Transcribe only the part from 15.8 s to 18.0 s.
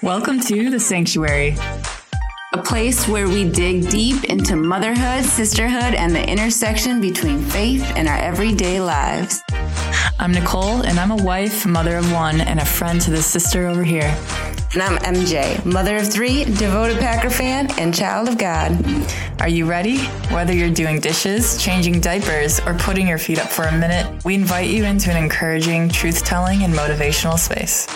of three, devoted Packer fan, and